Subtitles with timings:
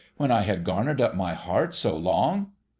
[0.17, 2.53] When I had garnered up my heart so long